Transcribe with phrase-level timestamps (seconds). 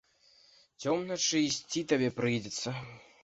[0.85, 2.69] Цёмначы ісці табе прыйдзецца.